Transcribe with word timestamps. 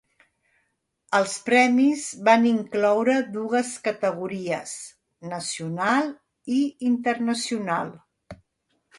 Els 1.17 1.33
premis 1.49 2.05
van 2.29 2.45
incloure 2.51 3.17
dues 3.35 3.73
categories: 3.87 4.71
nacional 5.33 6.09
i 6.57 6.57
internacional. 6.93 7.93